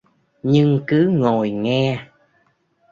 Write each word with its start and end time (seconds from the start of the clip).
nhưng 0.43 0.81
cứ 0.87 1.07
ngồi 1.09 1.51
nghe 1.51 2.07